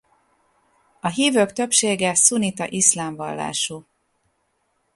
[0.99, 3.85] A hívők többsége szunnita iszlám vallású.